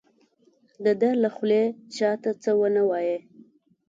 [0.83, 1.63] د ده له خولې
[1.95, 3.17] چا ته څه ونه وایي.